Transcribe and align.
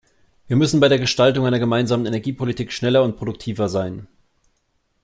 Wir 0.47 0.55
müssen 0.57 0.79
bei 0.79 0.87
der 0.89 0.97
Gestaltung 0.97 1.45
einer 1.45 1.59
gemeinsamen 1.59 2.07
Energiepolitik 2.07 2.71
schneller 2.73 3.03
und 3.03 3.17
produktiver 3.17 3.69
sein. 3.69 4.07